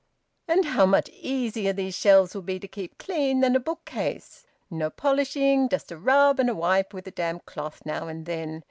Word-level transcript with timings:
"And 0.47 0.65
how 0.65 0.87
much 0.87 1.09
easier 1.13 1.73
these 1.73 1.93
shelves 1.95 2.33
will 2.33 2.41
be 2.41 2.57
to 2.59 2.67
keep 2.67 2.97
clean 2.97 3.41
than 3.41 3.55
a 3.55 3.59
bookcase! 3.59 4.47
No 4.71 4.89
polishing. 4.89 5.69
Just 5.69 5.91
a 5.91 5.97
rub, 5.99 6.39
and 6.39 6.49
a 6.49 6.55
wipe 6.55 6.91
with 6.91 7.05
a 7.05 7.11
damp 7.11 7.45
cloth 7.45 7.83
now 7.85 8.07
and 8.07 8.25
then. 8.25 8.59